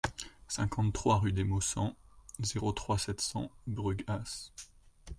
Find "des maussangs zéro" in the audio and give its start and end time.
1.31-2.71